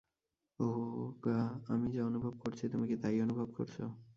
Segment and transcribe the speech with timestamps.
[0.59, 1.39] ওহগা,
[1.67, 3.83] আমি যা অনুভব করছি তুমি কি তাই অনুভব করছো?